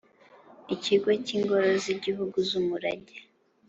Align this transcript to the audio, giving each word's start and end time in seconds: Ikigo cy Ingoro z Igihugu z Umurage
Ikigo 0.75 1.09
cy 1.25 1.31
Ingoro 1.37 1.67
z 1.83 1.85
Igihugu 1.95 2.37
z 2.47 2.51
Umurage 2.59 3.17